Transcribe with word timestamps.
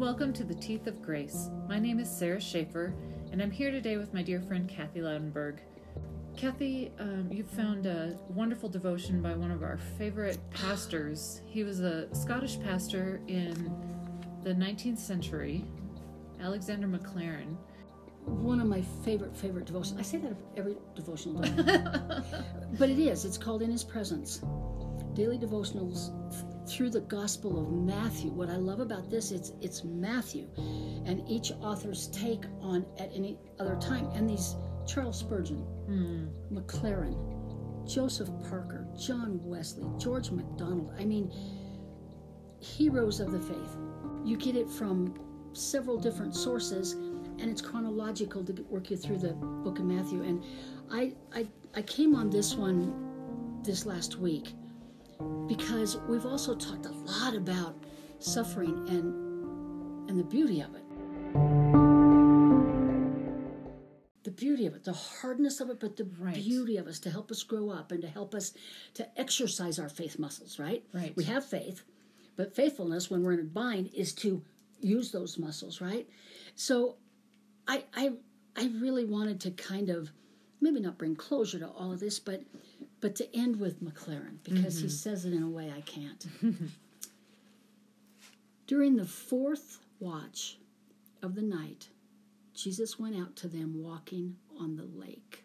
welcome 0.00 0.32
to 0.32 0.44
the 0.44 0.54
Teeth 0.54 0.86
of 0.86 1.02
Grace. 1.02 1.50
My 1.68 1.78
name 1.78 1.98
is 2.00 2.10
Sarah 2.10 2.40
Schaefer, 2.40 2.94
and 3.32 3.42
I'm 3.42 3.50
here 3.50 3.70
today 3.70 3.98
with 3.98 4.14
my 4.14 4.22
dear 4.22 4.40
friend 4.40 4.66
Kathy 4.66 5.00
Laudenberg. 5.00 5.58
Kathy, 6.38 6.90
um, 6.98 7.28
you 7.30 7.44
found 7.44 7.84
a 7.84 8.18
wonderful 8.30 8.70
devotion 8.70 9.20
by 9.20 9.34
one 9.34 9.50
of 9.50 9.62
our 9.62 9.76
favorite 9.98 10.38
pastors. 10.50 11.42
He 11.44 11.64
was 11.64 11.80
a 11.80 12.08
Scottish 12.14 12.58
pastor 12.62 13.20
in 13.28 13.70
the 14.42 14.54
19th 14.54 14.96
century, 14.96 15.66
Alexander 16.40 16.88
MacLaren. 16.88 17.58
One 18.24 18.58
of 18.58 18.68
my 18.68 18.80
favorite, 19.04 19.36
favorite 19.36 19.66
devotions. 19.66 20.00
I 20.00 20.02
say 20.02 20.16
that 20.16 20.30
of 20.30 20.38
every 20.56 20.78
devotional 20.96 21.42
but 22.78 22.88
it 22.88 22.98
is. 22.98 23.26
It's 23.26 23.36
called 23.36 23.60
In 23.60 23.70
His 23.70 23.84
Presence. 23.84 24.40
Daily 25.12 25.38
devotionals 25.38 26.10
through 26.70 26.90
the 26.90 27.00
Gospel 27.00 27.58
of 27.58 27.72
Matthew. 27.72 28.30
What 28.30 28.48
I 28.48 28.56
love 28.56 28.80
about 28.80 29.10
this, 29.10 29.32
it's 29.32 29.52
it's 29.60 29.82
Matthew, 29.84 30.48
and 31.04 31.22
each 31.28 31.52
author's 31.60 32.08
take 32.08 32.44
on 32.60 32.86
at 32.98 33.10
any 33.14 33.38
other 33.58 33.76
time. 33.76 34.06
And 34.14 34.28
these 34.28 34.56
Charles 34.86 35.18
Spurgeon, 35.18 35.62
Hmm. 35.86 36.28
MacLaren, 36.54 37.16
Joseph 37.86 38.28
Parker, 38.48 38.86
John 38.96 39.40
Wesley, 39.44 39.86
George 39.98 40.30
MacDonald. 40.30 40.92
I 40.98 41.04
mean, 41.04 41.30
heroes 42.60 43.20
of 43.20 43.32
the 43.32 43.40
faith. 43.40 43.76
You 44.24 44.36
get 44.36 44.54
it 44.54 44.68
from 44.68 45.14
several 45.52 45.98
different 45.98 46.34
sources, 46.36 46.92
and 46.92 47.42
it's 47.50 47.60
chronological 47.60 48.44
to 48.44 48.52
work 48.64 48.90
you 48.90 48.96
through 48.96 49.18
the 49.18 49.32
book 49.32 49.78
of 49.78 49.84
Matthew. 49.84 50.22
And 50.22 50.44
I, 50.90 51.14
I, 51.34 51.48
I 51.74 51.82
came 51.82 52.14
on 52.14 52.30
this 52.30 52.54
one 52.54 53.60
this 53.62 53.86
last 53.86 54.18
week 54.18 54.54
because 55.46 55.96
we've 56.08 56.26
also 56.26 56.54
talked 56.54 56.86
a 56.86 56.90
lot 56.92 57.34
about 57.34 57.76
suffering 58.18 58.86
and 58.88 59.30
and 60.10 60.18
the 60.18 60.24
beauty 60.24 60.60
of 60.60 60.74
it. 60.74 60.82
The 64.22 64.30
beauty 64.30 64.66
of 64.66 64.74
it, 64.74 64.84
the 64.84 64.92
hardness 64.92 65.60
of 65.60 65.70
it, 65.70 65.80
but 65.80 65.96
the 65.96 66.04
Right. 66.04 66.34
beauty 66.34 66.76
of 66.76 66.86
us 66.86 66.98
to 67.00 67.10
help 67.10 67.30
us 67.30 67.42
grow 67.42 67.70
up 67.70 67.90
and 67.92 68.02
to 68.02 68.08
help 68.08 68.34
us 68.34 68.52
to 68.94 69.18
exercise 69.18 69.78
our 69.78 69.88
faith 69.88 70.18
muscles, 70.18 70.58
right? 70.58 70.84
Right. 70.92 71.16
We 71.16 71.24
have 71.24 71.44
faith, 71.44 71.84
but 72.36 72.54
faithfulness 72.54 73.08
when 73.10 73.22
we're 73.22 73.32
in 73.34 73.40
a 73.40 73.44
bind 73.44 73.94
is 73.94 74.12
to 74.16 74.42
use 74.80 75.10
those 75.12 75.38
muscles, 75.38 75.80
right? 75.80 76.08
So 76.54 76.96
I 77.68 77.84
I 77.94 78.12
I 78.56 78.66
really 78.80 79.04
wanted 79.04 79.40
to 79.42 79.52
kind 79.52 79.88
of 79.90 80.10
maybe 80.60 80.80
not 80.80 80.98
bring 80.98 81.14
closure 81.16 81.58
to 81.60 81.68
all 81.68 81.92
of 81.92 82.00
this, 82.00 82.18
but 82.18 82.42
but 83.00 83.16
to 83.16 83.36
end 83.36 83.58
with 83.58 83.82
MacLaren 83.82 84.38
because 84.42 84.78
he 84.78 84.86
mm-hmm. 84.86 84.94
says 84.94 85.24
it 85.24 85.32
in 85.32 85.42
a 85.42 85.48
way 85.48 85.72
I 85.74 85.80
can't. 85.80 86.26
During 88.66 88.96
the 88.96 89.06
fourth 89.06 89.78
watch 89.98 90.58
of 91.22 91.34
the 91.34 91.42
night, 91.42 91.88
Jesus 92.54 92.98
went 92.98 93.16
out 93.16 93.36
to 93.36 93.48
them 93.48 93.82
walking 93.82 94.36
on 94.58 94.76
the 94.76 94.84
lake. 94.84 95.44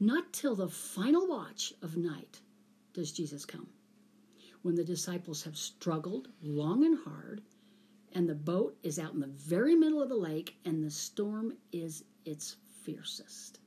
Not 0.00 0.32
till 0.32 0.54
the 0.54 0.68
final 0.68 1.26
watch 1.26 1.72
of 1.82 1.96
night 1.96 2.40
does 2.92 3.12
Jesus 3.12 3.44
come. 3.44 3.68
When 4.62 4.74
the 4.74 4.84
disciples 4.84 5.42
have 5.42 5.56
struggled 5.56 6.28
long 6.42 6.84
and 6.84 6.98
hard, 6.98 7.42
and 8.12 8.28
the 8.28 8.34
boat 8.34 8.76
is 8.82 8.98
out 8.98 9.12
in 9.12 9.20
the 9.20 9.26
very 9.26 9.74
middle 9.74 10.02
of 10.02 10.08
the 10.08 10.16
lake, 10.16 10.56
and 10.64 10.82
the 10.82 10.90
storm 10.90 11.52
is 11.72 12.04
its 12.24 12.56
fiercest. 12.82 13.58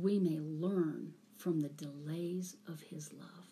We 0.00 0.18
may 0.18 0.40
learn 0.40 1.12
from 1.36 1.60
the 1.60 1.68
delays 1.68 2.56
of 2.66 2.80
his 2.80 3.12
love. 3.12 3.50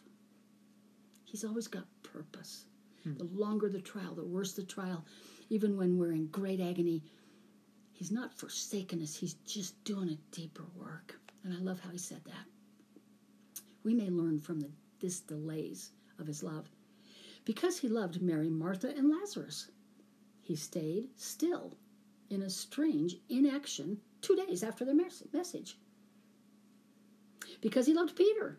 He's 1.25 1.45
always 1.45 1.69
got 1.69 1.85
purpose. 2.03 2.65
Hmm. 3.05 3.19
The 3.19 3.25
longer 3.25 3.69
the 3.69 3.83
trial, 3.83 4.15
the 4.15 4.25
worse 4.25 4.53
the 4.55 4.63
trial, 4.63 5.05
even 5.51 5.77
when 5.77 5.99
we're 5.99 6.13
in 6.13 6.29
great 6.29 6.59
agony, 6.59 7.03
he's 7.93 8.11
not 8.11 8.33
forsaken 8.33 9.03
us. 9.03 9.15
He's 9.15 9.35
just 9.35 9.85
doing 9.85 10.09
a 10.09 10.35
deeper 10.35 10.65
work. 10.75 11.21
And 11.45 11.53
I 11.53 11.59
love 11.59 11.81
how 11.81 11.91
he 11.91 11.99
said 11.99 12.25
that. 12.25 13.63
We 13.85 13.93
may 13.93 14.09
learn 14.09 14.41
from 14.41 14.61
the, 14.61 14.71
this 14.99 15.21
delays 15.21 15.91
of 16.19 16.27
his 16.27 16.43
love. 16.43 16.71
Because 17.45 17.79
he 17.79 17.89
loved 17.89 18.23
Mary, 18.23 18.49
Martha, 18.49 18.89
and 18.97 19.11
Lazarus, 19.11 19.71
he 20.43 20.57
stayed 20.57 21.09
still 21.17 21.77
in 22.31 22.43
a 22.43 22.51
strange 22.51 23.17
inaction 23.29 23.99
two 24.23 24.37
days 24.37 24.63
after 24.63 24.87
their 24.87 24.95
mes- 24.95 25.23
message. 25.35 25.77
Because 27.61 27.87
he 27.87 27.95
loved 27.95 28.17
Peter 28.17 28.59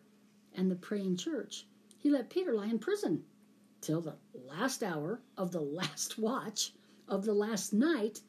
and 0.53 0.69
the 0.69 0.75
praying 0.75 1.17
church, 1.17 1.66
he 1.97 2.09
let 2.09 2.29
Peter 2.29 2.53
lie 2.53 2.67
in 2.67 2.79
prison 2.79 3.23
till 3.79 4.01
the 4.01 4.17
last 4.34 4.84
hour 4.84 5.22
of 5.38 5.51
the 5.51 5.62
last 5.79 6.17
watch 6.17 6.73
of 7.07 7.25
the 7.25 7.34
last 7.34 7.73
night 7.73 8.22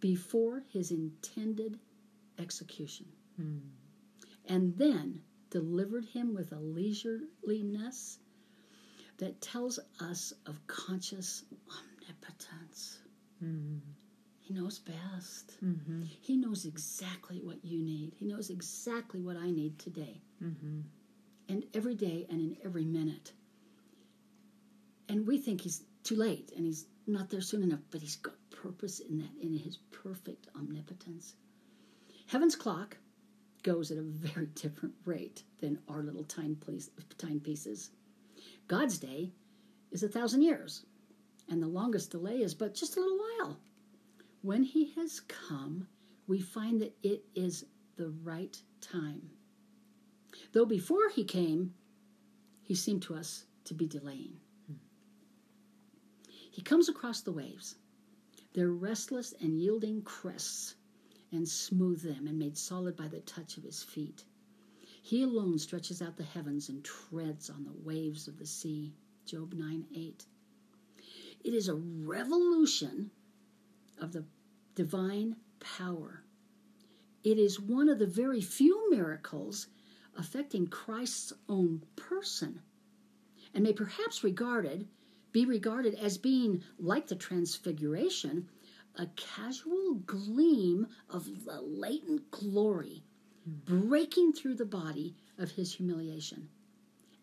before 0.00 0.64
his 0.68 0.90
intended 0.90 1.78
execution. 2.38 3.06
Hmm. 3.36 3.58
And 4.44 4.76
then 4.76 5.22
delivered 5.50 6.04
him 6.04 6.34
with 6.34 6.52
a 6.52 6.56
leisureliness 6.56 8.18
that 9.18 9.40
tells 9.40 9.78
us 10.00 10.32
of 10.44 10.66
conscious 10.66 11.44
omnipotence. 11.70 13.00
Hmm. 13.40 13.78
He 14.46 14.54
knows 14.54 14.78
best. 14.78 15.60
Mm-hmm. 15.64 16.02
He 16.20 16.36
knows 16.36 16.66
exactly 16.66 17.40
what 17.42 17.64
you 17.64 17.82
need. 17.82 18.12
He 18.16 18.26
knows 18.26 18.48
exactly 18.48 19.20
what 19.20 19.36
I 19.36 19.50
need 19.50 19.76
today. 19.76 20.20
Mm-hmm. 20.40 20.82
And 21.48 21.64
every 21.74 21.96
day 21.96 22.26
and 22.30 22.40
in 22.40 22.56
every 22.64 22.84
minute. 22.84 23.32
And 25.08 25.26
we 25.26 25.38
think 25.38 25.62
he's 25.62 25.82
too 26.04 26.14
late 26.14 26.52
and 26.54 26.64
he's 26.64 26.86
not 27.08 27.28
there 27.28 27.40
soon 27.40 27.64
enough, 27.64 27.80
but 27.90 28.00
he's 28.00 28.14
got 28.14 28.36
purpose 28.50 29.00
in 29.00 29.18
that, 29.18 29.32
in 29.42 29.52
his 29.52 29.78
perfect 29.90 30.46
omnipotence. 30.54 31.34
Heaven's 32.28 32.54
clock 32.54 32.96
goes 33.64 33.90
at 33.90 33.98
a 33.98 34.02
very 34.02 34.46
different 34.54 34.94
rate 35.04 35.42
than 35.60 35.80
our 35.88 36.04
little 36.04 36.22
time 36.22 36.54
place, 36.54 36.88
timepieces. 37.18 37.90
God's 38.68 38.98
day 38.98 39.32
is 39.90 40.04
a 40.04 40.08
thousand 40.08 40.42
years, 40.42 40.86
and 41.48 41.60
the 41.60 41.66
longest 41.66 42.12
delay 42.12 42.42
is 42.42 42.54
but 42.54 42.74
just 42.74 42.96
a 42.96 43.00
little 43.00 43.18
while. 43.18 43.58
When 44.46 44.62
he 44.62 44.92
has 44.92 45.18
come, 45.18 45.88
we 46.28 46.40
find 46.40 46.80
that 46.80 46.96
it 47.02 47.24
is 47.34 47.64
the 47.96 48.10
right 48.10 48.56
time. 48.80 49.28
Though 50.52 50.64
before 50.64 51.08
he 51.08 51.24
came, 51.24 51.74
he 52.62 52.76
seemed 52.76 53.02
to 53.02 53.16
us 53.16 53.46
to 53.64 53.74
be 53.74 53.88
delaying. 53.88 54.38
Hmm. 54.68 54.74
He 56.52 56.62
comes 56.62 56.88
across 56.88 57.22
the 57.22 57.32
waves, 57.32 57.74
their 58.52 58.70
restless 58.70 59.34
and 59.40 59.58
yielding 59.58 60.02
crests, 60.02 60.76
and 61.32 61.48
smooth 61.48 62.02
them 62.02 62.28
and 62.28 62.38
made 62.38 62.56
solid 62.56 62.96
by 62.96 63.08
the 63.08 63.22
touch 63.22 63.56
of 63.56 63.64
his 63.64 63.82
feet. 63.82 64.22
He 65.02 65.22
alone 65.22 65.58
stretches 65.58 66.00
out 66.00 66.16
the 66.16 66.22
heavens 66.22 66.68
and 66.68 66.84
treads 66.84 67.50
on 67.50 67.64
the 67.64 67.74
waves 67.82 68.28
of 68.28 68.38
the 68.38 68.46
sea. 68.46 68.94
Job 69.24 69.54
9 69.54 69.86
8. 69.92 70.24
It 71.42 71.52
is 71.52 71.68
a 71.68 71.74
revolution 71.74 73.10
of 74.00 74.12
the 74.12 74.24
divine 74.76 75.34
power. 75.58 76.22
It 77.24 77.38
is 77.38 77.58
one 77.58 77.88
of 77.88 77.98
the 77.98 78.06
very 78.06 78.40
few 78.40 78.88
miracles 78.90 79.66
affecting 80.16 80.68
Christ's 80.68 81.32
own 81.48 81.82
person 81.96 82.60
and 83.52 83.64
may 83.64 83.72
perhaps 83.72 84.22
regarded 84.22 84.86
be 85.32 85.44
regarded 85.44 85.94
as 85.94 86.18
being 86.18 86.62
like 86.78 87.08
the 87.08 87.16
transfiguration 87.16 88.48
a 88.94 89.06
casual 89.16 89.94
gleam 90.06 90.86
of 91.10 91.44
the 91.44 91.60
latent 91.60 92.30
glory 92.30 93.02
breaking 93.46 94.32
through 94.32 94.54
the 94.54 94.64
body 94.64 95.14
of 95.38 95.50
his 95.50 95.74
humiliation 95.74 96.48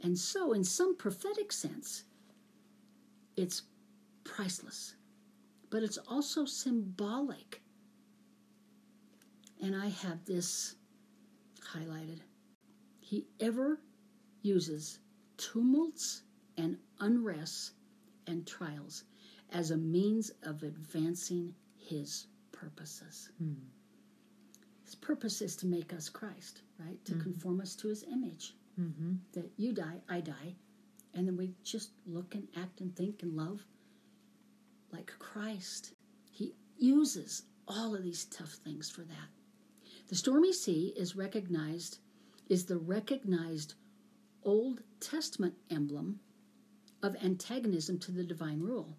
and 0.02 0.18
so 0.18 0.54
in 0.54 0.64
some 0.64 0.96
prophetic 0.96 1.52
sense 1.52 2.04
it's 3.36 3.64
priceless 4.24 4.96
but 5.74 5.82
it's 5.82 5.98
also 6.08 6.46
symbolic 6.46 7.64
and 9.64 9.76
i 9.76 9.88
have 9.88 10.24
this 10.26 10.76
highlighted 11.74 12.20
he 13.00 13.26
ever 13.40 13.80
uses 14.44 15.00
tumults 15.38 16.22
and 16.58 16.78
unrests 17.00 17.72
and 18.28 18.46
trials 18.46 19.06
as 19.52 19.72
a 19.72 19.78
means 19.78 20.32
of 20.44 20.64
advancing 20.64 21.54
his 21.78 22.28
purposes. 22.52 23.30
His 24.84 24.96
purpose 24.96 25.42
is 25.42 25.56
to 25.58 25.68
make 25.68 25.94
us 25.94 26.10
Christ, 26.10 26.62
right? 26.80 27.04
To 27.06 27.14
conform 27.16 27.62
us 27.62 27.76
to 27.78 27.88
his 27.88 28.04
image. 28.04 28.56
Mm-hmm. 28.80 29.14
That 29.34 29.52
you 29.58 29.74
die, 29.74 30.02
I 30.10 30.22
die, 30.22 30.56
and 31.14 31.28
then 31.28 31.38
we 31.38 31.52
just 31.64 31.92
look 32.08 32.36
and 32.36 32.48
act 32.58 32.82
and 32.82 32.96
think 32.96 33.22
and 33.22 33.36
love 33.36 33.64
like 34.94 35.12
Christ. 35.20 35.94
He 36.32 36.54
uses 36.78 37.44
all 37.68 37.96
of 37.96 38.04
these 38.04 38.26
tough 38.26 38.52
things 38.52 38.90
for 38.90 39.02
that. 39.02 39.30
The 40.08 40.16
stormy 40.16 40.54
sea 40.54 40.94
is 40.96 41.16
recognized 41.16 41.98
is 42.50 42.66
the 42.66 42.78
recognized 42.78 43.74
Old 44.44 44.82
Testament 45.00 45.56
emblem 45.70 46.20
of 47.02 47.16
antagonism 47.24 47.98
to 48.00 48.12
the 48.12 48.24
divine 48.24 48.60
rule. 48.60 48.98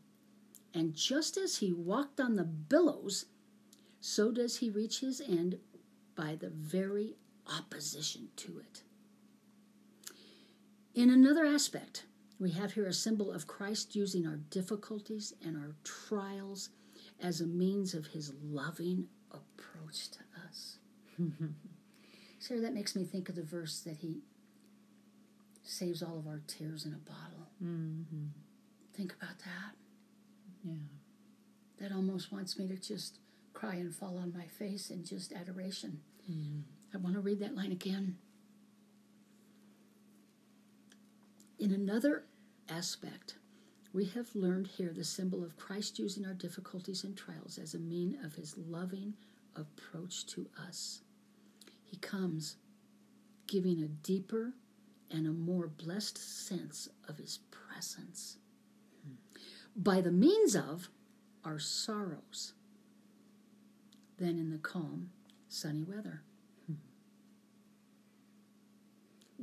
And 0.72 0.94
just 0.94 1.36
as 1.36 1.58
he 1.58 1.72
walked 1.72 2.20
on 2.20 2.34
the 2.34 2.44
billows, 2.44 3.26
so 4.00 4.32
does 4.32 4.56
he 4.56 4.70
reach 4.70 5.00
his 5.00 5.20
end 5.20 5.58
by 6.16 6.36
the 6.36 6.50
very 6.50 7.16
opposition 7.46 8.28
to 8.36 8.58
it. 8.58 8.82
In 10.94 11.10
another 11.10 11.44
aspect, 11.44 12.06
we 12.38 12.50
have 12.52 12.72
here 12.72 12.86
a 12.86 12.92
symbol 12.92 13.32
of 13.32 13.46
Christ 13.46 13.94
using 13.94 14.26
our 14.26 14.36
difficulties 14.50 15.32
and 15.44 15.56
our 15.56 15.74
trials 15.84 16.70
as 17.22 17.40
a 17.40 17.46
means 17.46 17.94
of 17.94 18.06
his 18.08 18.32
loving 18.42 19.06
approach 19.30 20.10
to 20.10 20.18
us. 20.48 20.78
Sarah, 22.38 22.60
that 22.60 22.74
makes 22.74 22.96
me 22.96 23.04
think 23.04 23.28
of 23.28 23.36
the 23.36 23.42
verse 23.42 23.80
that 23.80 23.96
he 23.98 24.20
saves 25.62 26.02
all 26.02 26.18
of 26.18 26.26
our 26.26 26.42
tears 26.46 26.84
in 26.84 26.92
a 26.92 26.98
bottle. 26.98 27.48
Mm-hmm. 27.62 28.26
Think 28.94 29.14
about 29.14 29.38
that. 29.38 29.74
Yeah. 30.64 30.74
That 31.78 31.94
almost 31.94 32.32
wants 32.32 32.58
me 32.58 32.68
to 32.68 32.76
just 32.76 33.18
cry 33.54 33.74
and 33.74 33.94
fall 33.94 34.18
on 34.18 34.32
my 34.36 34.46
face 34.46 34.90
in 34.90 35.04
just 35.04 35.32
adoration. 35.32 36.00
Mm. 36.30 36.62
I 36.92 36.98
want 36.98 37.14
to 37.14 37.20
read 37.20 37.40
that 37.40 37.56
line 37.56 37.72
again. 37.72 38.16
In 41.58 41.72
another 41.72 42.24
aspect, 42.68 43.36
we 43.92 44.06
have 44.06 44.34
learned 44.34 44.66
here 44.66 44.92
the 44.92 45.04
symbol 45.04 45.44
of 45.44 45.56
Christ 45.56 45.98
using 45.98 46.26
our 46.26 46.34
difficulties 46.34 47.04
and 47.04 47.16
trials 47.16 47.58
as 47.58 47.74
a 47.74 47.78
mean 47.78 48.18
of 48.24 48.34
his 48.34 48.56
loving 48.58 49.14
approach 49.54 50.26
to 50.26 50.48
us. 50.68 51.02
He 51.84 51.96
comes 51.98 52.56
giving 53.46 53.82
a 53.82 53.88
deeper 53.88 54.54
and 55.10 55.26
a 55.26 55.32
more 55.32 55.68
blessed 55.68 56.18
sense 56.18 56.88
of 57.08 57.18
his 57.18 57.38
presence 57.50 58.38
by 59.76 60.00
the 60.00 60.10
means 60.10 60.54
of 60.56 60.88
our 61.44 61.58
sorrows 61.58 62.52
than 64.18 64.38
in 64.38 64.50
the 64.50 64.58
calm, 64.58 65.10
sunny 65.48 65.82
weather. 65.82 66.22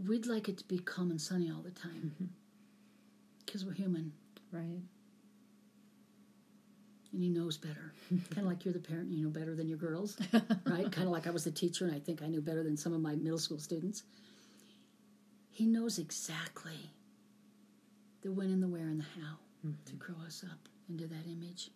We'd 0.07 0.25
like 0.25 0.49
it 0.49 0.57
to 0.59 0.63
be 0.65 0.79
calm 0.79 1.11
and 1.11 1.21
sunny 1.21 1.51
all 1.51 1.61
the 1.61 1.71
time 1.71 2.13
mm-hmm. 2.15 2.25
because 3.45 3.65
we're 3.65 3.73
human 3.73 4.13
Right. 4.51 4.81
and 7.13 7.23
he 7.23 7.29
knows 7.29 7.57
better. 7.57 7.93
kind 8.09 8.39
of 8.39 8.45
like 8.45 8.65
you're 8.65 8.73
the 8.73 8.79
parent 8.79 9.07
and 9.07 9.17
you 9.17 9.23
know 9.23 9.29
better 9.29 9.55
than 9.55 9.69
your 9.69 9.77
girls, 9.77 10.17
right? 10.33 10.91
kind 10.91 11.07
of 11.07 11.09
like 11.09 11.25
I 11.25 11.31
was 11.31 11.45
the 11.45 11.51
teacher 11.51 11.85
and 11.85 11.95
I 11.95 11.99
think 11.99 12.21
I 12.21 12.27
knew 12.27 12.41
better 12.41 12.63
than 12.63 12.75
some 12.75 12.93
of 12.93 13.01
my 13.01 13.15
middle 13.15 13.37
school 13.37 13.59
students. 13.59 14.03
He 15.49 15.65
knows 15.65 15.99
exactly 15.99 16.91
the 18.23 18.31
when 18.31 18.47
and 18.47 18.61
the 18.61 18.67
where 18.67 18.87
and 18.87 18.99
the 18.99 19.05
how 19.21 19.37
mm-hmm. 19.65 19.71
to 19.85 19.93
grow 19.93 20.15
us 20.25 20.43
up 20.49 20.67
into 20.89 21.07
that 21.07 21.25
image. 21.27 21.71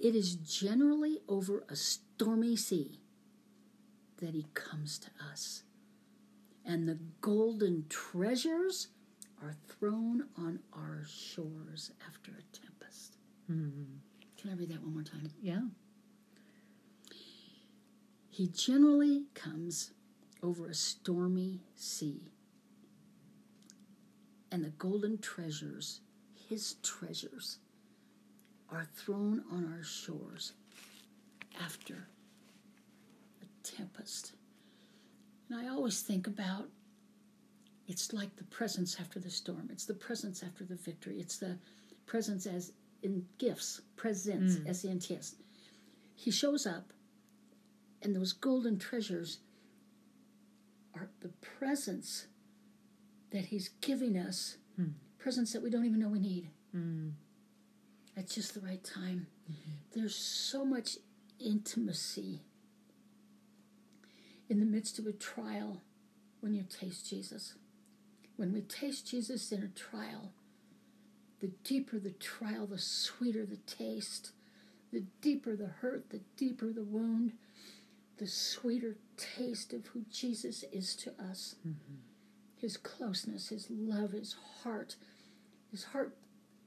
It 0.00 0.16
is 0.16 0.34
generally 0.34 1.20
over 1.28 1.64
a 1.68 1.76
stormy 1.76 2.56
sea 2.56 2.98
that 4.20 4.34
he 4.34 4.46
comes 4.54 4.98
to 4.98 5.08
us. 5.30 5.62
And 6.64 6.88
the 6.88 6.98
golden 7.20 7.86
treasures 7.88 8.88
are 9.42 9.54
thrown 9.68 10.28
on 10.36 10.60
our 10.72 11.02
shores 11.08 11.90
after 12.06 12.30
a 12.32 12.56
tempest. 12.56 13.16
Hmm. 13.48 13.84
Can 14.40 14.50
I 14.50 14.54
read 14.54 14.70
that 14.70 14.82
one 14.82 14.94
more 14.94 15.02
time? 15.02 15.30
Yeah. 15.40 15.60
He 18.30 18.48
generally 18.48 19.24
comes 19.34 19.92
over 20.42 20.66
a 20.66 20.74
stormy 20.74 21.60
sea. 21.76 22.32
And 24.50 24.64
the 24.64 24.70
golden 24.70 25.18
treasures, 25.18 26.00
his 26.48 26.76
treasures, 26.82 27.58
are 28.70 28.86
thrown 28.96 29.42
on 29.50 29.72
our 29.72 29.82
shores 29.82 30.52
after 31.62 32.08
a 33.42 33.46
tempest. 33.62 34.32
And 35.52 35.68
I 35.68 35.70
always 35.70 36.00
think 36.00 36.26
about 36.26 36.68
it's 37.86 38.14
like 38.14 38.36
the 38.36 38.44
presence 38.44 38.96
after 38.98 39.20
the 39.20 39.28
storm, 39.28 39.68
it's 39.70 39.84
the 39.84 39.92
presence 39.92 40.42
after 40.42 40.64
the 40.64 40.76
victory, 40.76 41.18
it's 41.18 41.36
the 41.36 41.58
presence 42.06 42.46
as 42.46 42.72
in 43.02 43.26
gifts, 43.36 43.82
presents, 43.96 44.56
mm. 44.56 44.68
S 44.68 44.84
E 44.84 44.88
N 44.88 44.98
T 44.98 45.14
S. 45.14 45.34
He 46.14 46.30
shows 46.30 46.66
up, 46.66 46.92
and 48.00 48.16
those 48.16 48.32
golden 48.32 48.78
treasures 48.78 49.40
are 50.94 51.10
the 51.20 51.28
presence 51.58 52.28
that 53.30 53.46
he's 53.46 53.68
giving 53.80 54.16
us, 54.16 54.56
hmm. 54.76 54.92
presence 55.18 55.52
that 55.52 55.62
we 55.62 55.68
don't 55.68 55.84
even 55.84 55.98
know 56.00 56.08
we 56.08 56.18
need. 56.18 56.48
Mm. 56.74 57.12
At 58.16 58.28
just 58.28 58.54
the 58.54 58.60
right 58.60 58.82
time. 58.82 59.26
Mm-hmm. 59.50 59.70
There's 59.94 60.14
so 60.14 60.64
much 60.64 60.96
intimacy 61.38 62.40
in 64.52 64.60
the 64.60 64.66
midst 64.66 64.98
of 64.98 65.06
a 65.06 65.12
trial 65.12 65.80
when 66.40 66.52
you 66.52 66.62
taste 66.62 67.08
Jesus. 67.08 67.54
When 68.36 68.52
we 68.52 68.60
taste 68.60 69.10
Jesus 69.10 69.50
in 69.50 69.62
a 69.62 69.68
trial, 69.68 70.32
the 71.40 71.52
deeper 71.64 71.98
the 71.98 72.10
trial, 72.10 72.66
the 72.66 72.76
sweeter 72.76 73.46
the 73.46 73.56
taste. 73.56 74.32
The 74.92 75.04
deeper 75.22 75.56
the 75.56 75.68
hurt, 75.80 76.10
the 76.10 76.20
deeper 76.36 76.70
the 76.70 76.84
wound, 76.84 77.32
the 78.18 78.26
sweeter 78.26 78.98
taste 79.16 79.72
of 79.72 79.86
who 79.86 80.04
Jesus 80.10 80.66
is 80.70 80.94
to 80.96 81.12
us. 81.12 81.54
Mm-hmm. 81.66 81.94
His 82.60 82.76
closeness, 82.76 83.48
his 83.48 83.68
love, 83.70 84.12
his 84.12 84.36
heart, 84.62 84.96
his 85.70 85.84
heart 85.84 86.14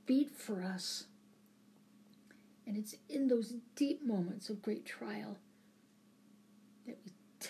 beat 0.08 0.32
for 0.32 0.64
us. 0.64 1.04
And 2.66 2.78
it's 2.78 2.96
in 3.08 3.28
those 3.28 3.54
deep 3.76 4.04
moments 4.04 4.50
of 4.50 4.64
great 4.64 4.88
trial 4.88 5.38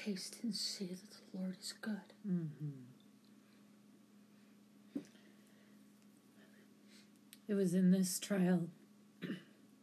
taste 0.04 0.38
and 0.44 0.54
see 0.54 0.86
that 0.88 1.12
the 1.12 1.38
Lord 1.40 1.56
is 1.62 1.74
good. 1.82 2.02
It 7.48 7.54
was 7.54 7.74
in 7.74 7.92
this 7.92 8.20
trial 8.20 8.68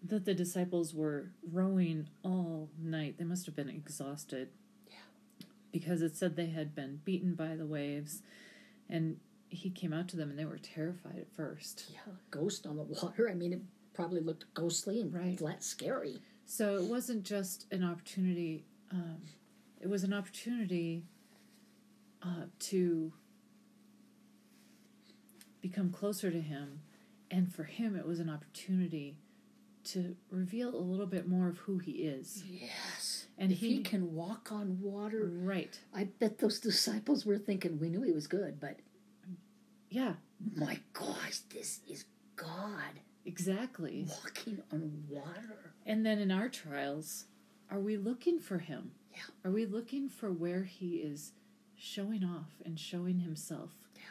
that 0.03 0.25
the 0.25 0.35
disciples 0.35 0.95
were 0.95 1.31
rowing 1.51 2.09
all 2.25 2.71
night. 2.79 3.17
They 3.19 3.25
must 3.25 3.47
have 3.47 3.55
been 3.57 3.69
exhausted. 3.69 4.49
Yeah. 4.89 4.95
Because 5.71 6.03
it 6.03 6.17
said 6.17 6.35
they 6.37 6.51
had 6.51 6.75
been 6.75 7.01
beaten 7.05 7.35
by 7.35 7.55
the 7.55 7.67
waves 7.67 8.23
and 8.89 9.19
he 9.49 9.71
came 9.71 9.93
out 9.93 10.09
to 10.09 10.17
them 10.17 10.31
and 10.31 10.39
they 10.39 10.45
were 10.45 10.59
terrified 10.59 11.19
at 11.19 11.33
first. 11.33 11.85
Yeah, 11.93 12.13
ghost 12.31 12.67
on 12.67 12.77
the 12.77 12.83
water. 12.83 13.29
I 13.31 13.35
mean, 13.35 13.53
it 13.53 13.61
probably 13.95 14.21
looked 14.21 14.53
ghostly 14.55 15.01
and 15.01 15.13
Right. 15.13 15.39
flat 15.39 15.63
scary. 15.63 16.21
So 16.47 16.77
it 16.77 16.85
wasn't 16.85 17.23
just 17.23 17.67
an 17.71 17.85
opportunity, 17.85 18.65
um, 18.91 19.23
it 19.83 19.89
was 19.91 20.05
an 20.05 20.13
opportunity 20.15 21.05
uh, 22.23 22.45
to 22.59 23.13
become 25.61 25.91
closer 25.91 26.31
to 26.31 26.41
him. 26.41 26.81
And 27.31 27.53
for 27.53 27.65
him, 27.65 27.97
it 27.97 28.07
was 28.07 28.21
an 28.21 28.29
opportunity 28.29 29.17
to 29.85 30.15
reveal 30.31 30.75
a 30.75 30.79
little 30.79 31.07
bit 31.07 31.27
more 31.27 31.49
of 31.49 31.59
who 31.59 31.79
he 31.79 31.93
is. 31.93 32.45
Yes. 32.47 33.27
And 33.39 33.51
he, 33.51 33.77
he- 33.77 33.83
can 33.83 34.15
walk 34.15 34.53
on 34.53 34.79
water, 34.81 35.31
Right. 35.33 35.79
I 35.95 36.05
bet 36.05 36.39
those 36.39 36.61
disciples 36.61 37.25
were 37.27 37.39
thinking, 37.39 37.79
we 37.81 37.89
knew 37.89 38.03
he 38.03 38.13
was 38.13 38.27
good, 38.27 38.61
but 38.61 38.77
Yeah, 39.91 40.15
my 40.55 40.79
gosh, 40.93 41.39
this 41.53 41.81
is 41.89 42.05
God 42.37 43.01
exactly. 43.25 44.07
walking 44.09 44.63
on 44.73 45.05
water. 45.09 45.73
And 45.87 46.07
then 46.07 46.19
in 46.19 46.31
our 46.31 46.49
trials, 46.49 47.25
are 47.71 47.81
we 47.81 47.97
looking 47.97 48.39
for 48.39 48.59
him? 48.59 48.93
Yeah. 49.13 49.21
Are 49.45 49.51
we 49.51 49.67
looking 49.67 50.09
for 50.09 50.31
where 50.31 50.65
he 50.65 50.97
is 50.97 51.33
showing 51.77 52.25
off 52.25 52.51
and 52.65 52.79
showing 52.79 53.21
himself? 53.21 53.71
Yeah. 53.95 54.03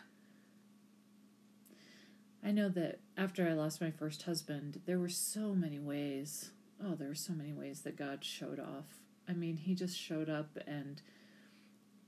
I 2.44 2.52
know 2.52 2.70
that 2.70 3.00
after 3.18 3.48
I 3.48 3.54
lost 3.54 3.82
my 3.82 3.92
first 3.92 4.24
husband, 4.24 4.82
there 4.86 5.00
were 5.00 5.10
so 5.10 5.54
many 5.54 5.80
ways. 5.80 6.52
Oh, 6.84 6.96
there 6.96 7.08
were 7.08 7.16
so 7.16 7.34
many 7.34 7.54
ways 7.54 7.82
that 7.82 7.98
God 7.98 8.24
showed 8.24 8.60
off. 8.60 9.02
I 9.28 9.34
mean, 9.34 9.58
he 9.58 9.76
just 9.76 9.98
showed 9.98 10.30
up 10.30 10.58
and 10.68 11.02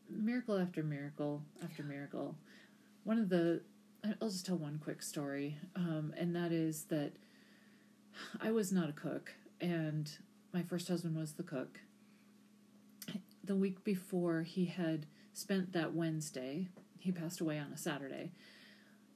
miracle 0.10 0.58
after 0.58 0.84
miracle 0.84 1.42
after 1.64 1.84
miracle. 1.84 2.36
One 3.04 3.18
of 3.20 3.30
the, 3.30 3.62
I'll 4.22 4.30
just 4.30 4.46
tell 4.46 4.58
one 4.58 4.80
quick 4.84 5.02
story, 5.02 5.58
um, 5.76 6.14
and 6.18 6.36
that 6.36 6.52
is 6.52 6.84
that 6.86 7.14
I 8.42 8.52
was 8.52 8.72
not 8.72 8.90
a 8.90 8.94
cook, 8.94 9.34
and 9.62 10.10
my 10.54 10.64
first 10.64 10.88
husband 10.88 11.16
was 11.16 11.34
the 11.34 11.44
cook. 11.44 11.80
The 13.44 13.56
week 13.56 13.84
before 13.84 14.44
he 14.44 14.66
had 14.66 15.06
spent 15.34 15.74
that 15.74 15.94
Wednesday, 15.94 16.68
he 17.00 17.12
passed 17.12 17.42
away 17.42 17.60
on 17.60 17.72
a 17.74 17.78
Saturday. 17.78 18.32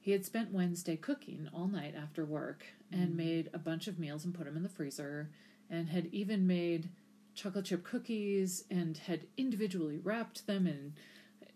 He 0.00 0.12
had 0.12 0.24
spent 0.24 0.52
Wednesday 0.52 0.96
cooking 0.96 1.48
all 1.52 1.66
night 1.68 1.94
after 2.00 2.24
work 2.24 2.64
and 2.92 3.16
made 3.16 3.50
a 3.52 3.58
bunch 3.58 3.88
of 3.88 3.98
meals 3.98 4.24
and 4.24 4.34
put 4.34 4.44
them 4.46 4.56
in 4.56 4.62
the 4.62 4.68
freezer, 4.68 5.30
and 5.70 5.88
had 5.88 6.06
even 6.12 6.46
made 6.46 6.88
chocolate 7.34 7.66
chip 7.66 7.84
cookies 7.84 8.64
and 8.70 8.96
had 8.98 9.26
individually 9.36 9.98
wrapped 9.98 10.46
them 10.46 10.66
in 10.66 10.92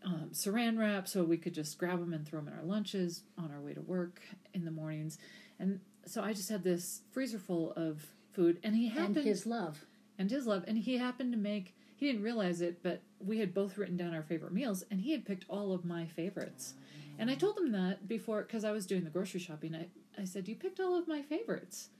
um, 0.05 0.31
saran 0.33 0.79
wrap 0.79 1.07
so 1.09 1.25
we 1.25 1.37
could 1.37 1.55
just 1.55 1.79
grab 1.79 1.99
them 2.01 2.13
and 2.13 2.27
throw 2.27 2.41
them 2.41 2.49
in 2.53 2.59
our 2.59 2.65
lunches 2.65 3.23
on 3.39 3.51
our 3.53 3.61
way 3.61 3.73
to 3.75 3.81
work 3.81 4.21
in 4.53 4.65
the 4.65 4.71
mornings. 4.71 5.19
And 5.59 5.81
so 6.07 6.23
I 6.23 6.33
just 6.33 6.49
had 6.49 6.65
this 6.65 7.03
freezer 7.11 7.39
full 7.39 7.73
of 7.75 8.07
food, 8.33 8.59
and 8.63 8.75
he 8.77 8.89
happened 8.89 9.19
And 9.19 9.27
his 9.27 9.47
love. 9.47 9.85
and 10.19 10.31
his 10.31 10.47
love, 10.47 10.65
and 10.67 10.79
he 10.79 10.97
happened 10.99 11.33
to 11.33 11.39
make. 11.39 11.77
He 12.03 12.09
didn't 12.09 12.25
realize 12.25 12.61
it, 12.63 12.83
but 12.83 13.01
we 13.21 13.39
had 13.39 13.55
both 13.55 13.79
written 13.79 13.97
down 13.97 14.13
our 14.13 14.25
favorite 14.25 14.53
meals, 14.53 14.83
and 14.91 15.01
he 15.01 15.13
had 15.13 15.25
picked 15.25 15.45
all 15.49 15.73
of 15.73 15.85
my 15.85 16.05
favorites. 16.05 16.75
And 17.17 17.31
I 17.31 17.37
told 17.37 17.57
him 17.57 17.71
that 17.71 18.09
before 18.09 18.43
because 18.43 18.65
I 18.65 18.73
was 18.73 18.87
doing 18.87 19.05
the 19.05 19.11
grocery 19.11 19.39
shopping. 19.39 19.77
I, 19.77 19.87
I 20.21 20.25
said, 20.25 20.49
You 20.49 20.57
picked 20.57 20.81
all 20.81 20.99
of 20.99 21.07
my 21.07 21.23
favorites. 21.23 21.91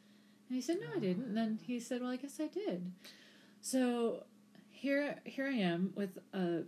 And 0.49 0.57
he 0.57 0.61
said, 0.61 0.79
No, 0.81 0.89
I 0.97 0.99
didn't. 0.99 1.27
And 1.27 1.37
then 1.37 1.61
he 1.65 1.79
said, 1.79 2.01
Well, 2.01 2.11
I 2.11 2.17
guess 2.17 2.41
I 2.41 2.49
did. 2.49 2.91
So 3.61 4.25
here, 4.71 5.21
here 5.23 5.47
I 5.47 5.53
am 5.53 5.93
with 5.95 6.19
a 6.35 6.63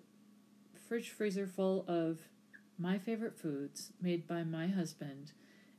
fridge 0.86 1.10
freezer 1.10 1.48
full 1.48 1.84
of 1.88 2.20
my 2.78 3.00
favorite 3.00 3.36
foods 3.36 3.90
made 4.00 4.28
by 4.28 4.44
my 4.44 4.68
husband. 4.68 5.32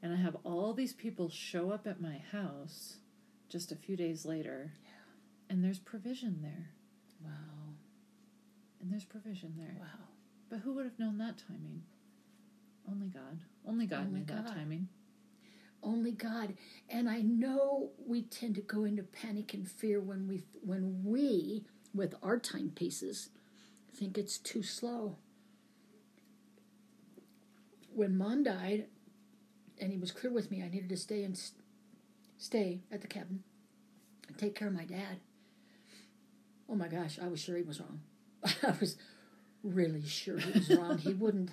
And 0.04 0.12
I 0.12 0.18
have 0.18 0.36
all 0.44 0.74
these 0.74 0.92
people 0.92 1.30
show 1.30 1.72
up 1.72 1.88
at 1.88 2.02
my 2.02 2.18
house 2.34 2.98
just 3.48 3.72
a 3.72 3.78
few 3.78 3.96
days 3.96 4.26
later. 4.26 4.74
And 5.50 5.64
there's 5.64 5.80
provision 5.80 6.40
there. 6.42 6.72
Wow. 7.24 7.32
And 8.82 8.92
there's 8.92 9.06
provision 9.06 9.54
there. 9.58 9.76
Wow. 9.80 10.06
But 10.50 10.60
who 10.60 10.74
would 10.74 10.86
have 10.86 11.00
known 11.00 11.18
that 11.18 11.38
timing? 11.48 11.82
Only 12.90 13.08
God. 13.08 13.40
Only 13.68 13.86
God 13.88 14.08
Only 14.08 14.20
knew 14.20 14.26
that 14.28 14.46
God. 14.46 14.54
timing. 14.54 14.88
Only 15.82 16.12
God. 16.12 16.56
And 16.90 17.10
I 17.10 17.22
know 17.22 17.90
we 18.06 18.22
tend 18.24 18.56
to 18.56 18.62
go 18.62 18.84
into 18.86 19.04
panic 19.04 19.54
and 19.54 19.68
fear 19.70 20.00
when 20.00 20.28
we 20.28 20.44
when 20.64 21.04
we 21.04 21.66
with 21.94 22.16
our 22.22 22.38
timepieces 22.38 23.30
think 23.96 24.18
it's 24.18 24.38
too 24.38 24.62
slow. 24.62 25.16
When 27.94 28.18
mom 28.18 28.44
died 28.44 28.88
and 29.80 29.92
he 29.92 29.98
was 29.98 30.12
clear 30.12 30.34
with 30.34 30.52
me 30.52 30.62
I 30.64 30.70
needed 30.70 30.90
to 30.90 30.98
stay 30.98 31.24
and 31.24 31.36
s- 31.36 31.54
stay 32.38 32.82
at 32.92 33.02
the 33.02 33.08
cabin 33.08 33.44
and 34.28 34.38
take 34.38 34.56
care 34.56 34.68
of 34.68 34.74
my 34.74 34.86
dad. 34.86 35.20
Oh 36.70 36.76
my 36.76 36.88
gosh, 36.88 37.20
I 37.22 37.28
was 37.28 37.40
sure 37.40 37.58
he 37.58 37.64
was 37.64 37.80
wrong. 37.80 38.02
I 38.44 38.74
was 38.80 38.98
really 39.64 40.06
sure 40.06 40.38
he 40.38 40.52
was 40.52 40.70
wrong. 40.70 40.98
he 40.98 41.14
wouldn't 41.14 41.52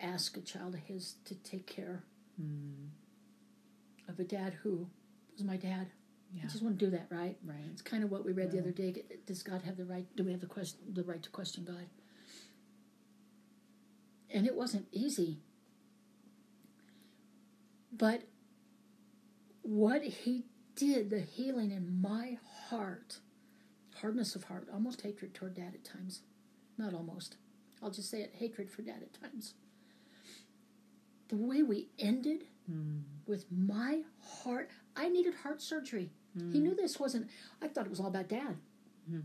ask 0.00 0.36
a 0.36 0.40
child 0.40 0.74
of 0.74 0.80
his 0.80 1.16
to 1.24 1.34
take 1.34 1.66
care 1.66 2.02
hmm. 2.36 2.88
of 4.08 4.18
a 4.18 4.24
dad 4.24 4.54
who 4.62 4.88
was 5.32 5.44
my 5.44 5.56
dad. 5.56 5.88
Yeah. 6.34 6.42
I 6.44 6.48
just 6.48 6.62
want 6.62 6.78
to 6.78 6.84
do 6.84 6.90
that, 6.92 7.06
right? 7.10 7.36
Right. 7.44 7.64
It's 7.72 7.82
kind 7.82 8.02
of 8.02 8.10
what 8.10 8.24
we 8.24 8.32
read 8.32 8.52
the 8.52 8.58
other 8.58 8.70
day. 8.70 9.02
Does 9.26 9.42
God 9.42 9.62
have 9.62 9.76
the 9.76 9.84
right? 9.84 10.06
Do 10.16 10.24
we 10.24 10.32
have 10.32 10.40
the 10.40 10.46
question, 10.46 10.78
the 10.92 11.02
right 11.02 11.22
to 11.22 11.30
question 11.30 11.64
God? 11.64 11.86
And 14.30 14.46
it 14.46 14.54
wasn't 14.54 14.86
easy. 14.92 15.40
But 17.92 18.22
what 19.60 20.02
He 20.02 20.44
did, 20.74 21.10
the 21.10 21.20
healing 21.20 21.70
in 21.70 22.00
my 22.00 22.38
heart, 22.68 23.18
hardness 24.02 24.36
of 24.36 24.44
heart, 24.44 24.68
almost 24.72 25.00
hatred 25.00 25.32
toward 25.32 25.54
Dad 25.54 25.72
at 25.74 25.84
times, 25.84 26.20
not 26.76 26.92
almost. 26.92 27.36
I'll 27.82 27.90
just 27.90 28.10
say 28.10 28.20
it: 28.20 28.34
hatred 28.38 28.70
for 28.70 28.82
Dad 28.82 29.02
at 29.02 29.20
times. 29.20 29.54
The 31.28 31.36
way 31.36 31.62
we 31.62 31.88
ended 31.98 32.44
hmm. 32.70 32.98
with 33.26 33.46
my 33.50 34.02
heart, 34.20 34.70
I 34.94 35.08
needed 35.08 35.34
heart 35.36 35.62
surgery. 35.62 36.10
He 36.34 36.40
hmm. 36.40 36.62
knew 36.62 36.74
this 36.74 37.00
wasn't, 37.00 37.30
I 37.62 37.68
thought 37.68 37.86
it 37.86 37.90
was 37.90 38.00
all 38.00 38.08
about 38.08 38.28
dad. 38.28 38.56
Hmm. 39.08 39.20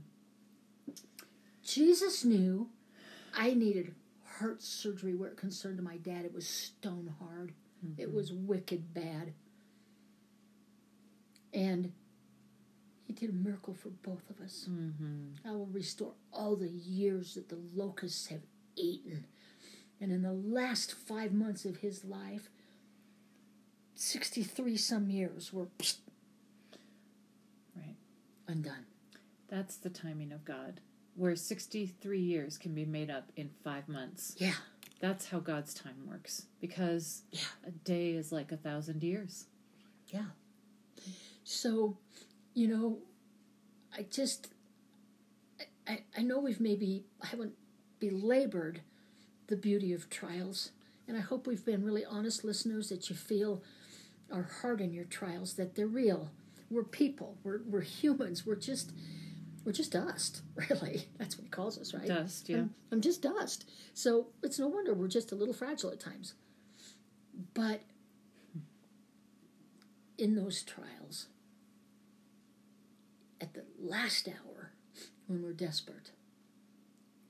Jesus 1.63 2.23
knew 2.23 2.69
I 3.35 3.53
needed 3.53 3.93
heart 4.23 4.61
surgery 4.61 5.15
where 5.15 5.29
it 5.29 5.37
concerned 5.37 5.81
my 5.83 5.97
dad. 5.97 6.23
It 6.23 6.33
was 6.33 6.47
stone 6.47 7.13
hard, 7.19 7.53
it 7.97 8.13
was 8.13 8.31
wicked 8.31 8.93
bad. 8.93 9.33
And 11.53 11.91
did 13.19 13.29
a 13.29 13.33
miracle 13.33 13.73
for 13.73 13.89
both 13.89 14.29
of 14.29 14.39
us. 14.41 14.67
Mm-hmm. 14.69 15.47
I 15.47 15.51
will 15.51 15.65
restore 15.67 16.13
all 16.31 16.55
the 16.55 16.69
years 16.69 17.33
that 17.35 17.49
the 17.49 17.59
locusts 17.75 18.27
have 18.27 18.41
eaten. 18.75 19.25
And 19.99 20.11
in 20.11 20.21
the 20.21 20.33
last 20.33 20.93
five 20.93 21.33
months 21.33 21.65
of 21.65 21.77
his 21.77 22.05
life, 22.05 22.49
63 23.95 24.77
some 24.77 25.09
years 25.09 25.51
were 25.51 25.67
Right. 27.75 27.95
undone. 28.47 28.85
That's 29.47 29.77
the 29.77 29.89
timing 29.89 30.31
of 30.31 30.45
God, 30.45 30.81
where 31.15 31.35
63 31.35 32.19
years 32.21 32.57
can 32.57 32.75
be 32.75 32.85
made 32.85 33.09
up 33.09 33.31
in 33.35 33.49
five 33.63 33.87
months. 33.87 34.35
Yeah. 34.37 34.55
That's 34.99 35.29
how 35.29 35.39
God's 35.39 35.73
time 35.73 36.05
works, 36.07 36.45
because 36.59 37.23
Yeah. 37.31 37.39
a 37.65 37.71
day 37.71 38.11
is 38.13 38.31
like 38.31 38.51
a 38.51 38.57
thousand 38.57 39.03
years. 39.03 39.47
Yeah. 40.09 40.31
So, 41.43 41.97
you 42.53 42.67
know, 42.67 42.99
I 43.97 44.03
just, 44.03 44.49
I- 45.87 46.03
I, 46.15 46.21
know 46.21 46.39
we've 46.39 46.59
maybe, 46.61 47.05
I 47.21 47.27
haven't 47.27 47.53
belabored 47.99 48.81
the 49.47 49.55
beauty 49.55 49.93
of 49.93 50.09
trials, 50.09 50.71
and 51.07 51.17
I 51.17 51.21
hope 51.21 51.47
we've 51.47 51.65
been 51.65 51.83
really 51.83 52.05
honest 52.05 52.43
listeners 52.43 52.89
that 52.89 53.09
you 53.09 53.15
feel 53.15 53.63
our 54.31 54.43
heart 54.61 54.81
in 54.81 54.93
your 54.93 55.05
trials, 55.05 55.53
that 55.53 55.75
they're 55.75 55.87
real. 55.87 56.31
We're 56.69 56.83
people, 56.83 57.37
we're, 57.43 57.61
we're 57.65 57.81
humans, 57.81 58.45
we're 58.45 58.55
just, 58.55 58.91
we're 59.63 59.71
just 59.71 59.93
dust, 59.93 60.41
really. 60.69 61.07
That's 61.17 61.37
what 61.37 61.45
he 61.45 61.49
calls 61.49 61.77
us, 61.79 61.93
right? 61.93 62.07
Dust, 62.07 62.49
yeah. 62.49 62.57
I'm, 62.57 62.73
I'm 62.91 63.01
just 63.01 63.21
dust. 63.21 63.69
So 63.93 64.27
it's 64.43 64.59
no 64.59 64.67
wonder 64.67 64.93
we're 64.93 65.07
just 65.07 65.31
a 65.31 65.35
little 65.35 65.53
fragile 65.53 65.91
at 65.91 65.99
times. 65.99 66.33
But 67.53 67.81
in 70.17 70.35
those 70.35 70.61
trials, 70.63 71.27
at 73.41 73.53
the 73.53 73.63
last 73.79 74.27
hour, 74.27 74.71
when 75.27 75.43
we're 75.43 75.53
desperate, 75.53 76.11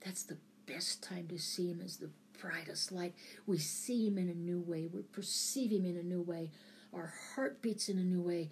that's 0.04 0.24
the 0.24 0.38
best 0.66 1.04
time 1.04 1.28
to 1.28 1.40
see 1.40 1.70
Him 1.70 1.82
as 1.84 1.98
the 1.98 2.10
brightest 2.40 2.92
light. 2.92 3.14
We 3.46 3.58
see 3.58 4.08
Him 4.08 4.18
in 4.18 4.30
a 4.30 4.34
new 4.34 4.60
way, 4.60 4.88
we 4.92 5.02
perceive 5.02 5.72
Him 5.72 5.86
in 5.86 5.98
a 5.98 6.04
new 6.04 6.22
way, 6.22 6.52
our 6.94 7.14
heart 7.36 7.62
beats 7.62 7.90
in 7.90 7.98
a 7.98 8.04
new 8.04 8.22
way. 8.22 8.50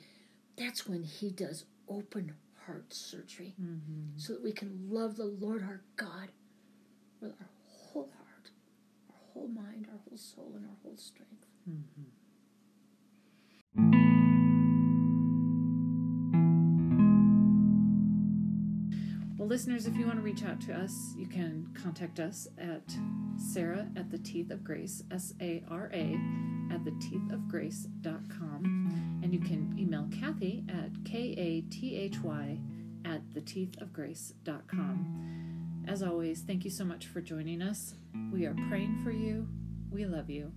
That's 0.57 0.87
when 0.87 1.03
He 1.03 1.29
does 1.29 1.65
open 1.87 2.33
heart 2.65 2.93
surgery 2.93 3.53
mm-hmm. 3.61 4.17
so 4.17 4.33
that 4.33 4.43
we 4.43 4.51
can 4.51 4.87
love 4.89 5.15
the 5.15 5.25
Lord 5.25 5.63
our 5.63 5.81
God 5.97 6.29
with 7.21 7.31
our 7.31 7.49
whole 7.67 8.09
heart, 8.17 8.49
our 9.09 9.15
whole 9.33 9.47
mind, 9.47 9.87
our 9.91 9.99
whole 10.09 10.17
soul, 10.17 10.53
and 10.55 10.65
our 10.65 10.75
whole 10.83 10.97
strength. 10.97 11.45
Mm-hmm. 11.69 12.03
Well, 19.45 19.51
listeners, 19.51 19.85
if 19.85 19.95
you 19.95 20.07
want 20.07 20.17
to 20.17 20.23
reach 20.23 20.43
out 20.43 20.59
to 20.61 20.73
us, 20.73 21.13
you 21.15 21.27
can 21.27 21.69
contact 21.79 22.19
us 22.19 22.47
at 22.57 22.81
Sarah 23.37 23.87
at 23.95 24.09
the 24.09 24.17
Teeth 24.17 24.49
of 24.49 24.63
Grace, 24.63 25.03
S 25.11 25.35
A 25.39 25.63
R 25.69 25.91
A, 25.93 26.19
at 26.73 26.83
the 26.83 26.89
teeth 26.99 27.31
of 27.31 27.47
grace.com. 27.47 29.21
And 29.21 29.31
you 29.31 29.39
can 29.39 29.75
email 29.77 30.09
Kathy 30.19 30.63
at 30.67 30.89
K 31.05 31.35
A 31.37 31.61
T 31.69 31.95
H 31.95 32.21
Y 32.23 32.57
at 33.05 33.21
the 33.35 33.41
teeth 33.41 33.79
of 33.79 33.93
grace.com. 33.93 35.85
As 35.87 36.01
always, 36.01 36.41
thank 36.41 36.65
you 36.65 36.71
so 36.71 36.83
much 36.83 37.05
for 37.05 37.21
joining 37.21 37.61
us. 37.61 37.93
We 38.33 38.47
are 38.47 38.55
praying 38.67 39.01
for 39.03 39.11
you. 39.11 39.47
We 39.91 40.07
love 40.07 40.31
you. 40.31 40.53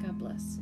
God 0.00 0.20
bless. 0.20 0.60